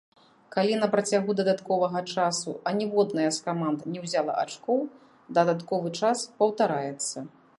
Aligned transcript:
Калі 0.53 0.77
на 0.83 0.87
працягу 0.93 1.35
дадатковага 1.39 2.01
часу 2.13 2.55
аніводная 2.71 3.27
з 3.37 3.45
каманд 3.49 3.79
не 3.95 3.99
ўзяла 4.07 4.31
ачкоў, 4.45 4.79
дадатковы 5.39 5.89
час 6.01 6.17
паўтараецца. 6.41 7.17